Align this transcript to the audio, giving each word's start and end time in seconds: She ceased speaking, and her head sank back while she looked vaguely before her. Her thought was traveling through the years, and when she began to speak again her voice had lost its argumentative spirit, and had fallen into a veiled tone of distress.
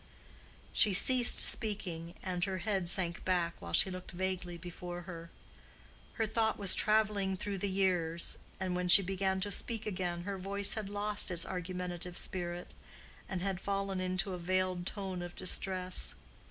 She 0.73 0.95
ceased 0.95 1.39
speaking, 1.39 2.15
and 2.23 2.43
her 2.45 2.57
head 2.65 2.89
sank 2.89 3.23
back 3.23 3.53
while 3.59 3.71
she 3.71 3.91
looked 3.91 4.13
vaguely 4.13 4.57
before 4.57 5.01
her. 5.03 5.29
Her 6.13 6.25
thought 6.25 6.57
was 6.57 6.73
traveling 6.73 7.37
through 7.37 7.59
the 7.59 7.69
years, 7.69 8.39
and 8.59 8.75
when 8.75 8.87
she 8.87 9.03
began 9.03 9.39
to 9.41 9.51
speak 9.51 9.85
again 9.85 10.23
her 10.23 10.39
voice 10.39 10.73
had 10.73 10.89
lost 10.89 11.29
its 11.29 11.45
argumentative 11.45 12.17
spirit, 12.17 12.73
and 13.29 13.43
had 13.43 13.61
fallen 13.61 13.99
into 14.01 14.33
a 14.33 14.39
veiled 14.39 14.87
tone 14.87 15.21
of 15.21 15.35
distress. 15.35 16.15